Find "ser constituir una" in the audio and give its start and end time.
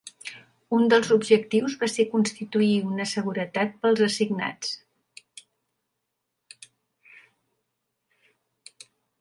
1.95-3.07